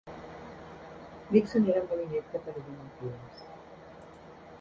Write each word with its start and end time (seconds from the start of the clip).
Dickson 1.33 1.67
era 1.73 1.83
molt 1.91 2.05
inepte 2.05 2.41
per 2.47 2.55
dir 2.57 2.65
mentides. 2.79 3.45